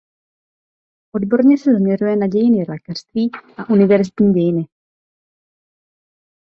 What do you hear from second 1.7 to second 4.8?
zaměřuje na dějiny lékařství a univerzitní dějiny.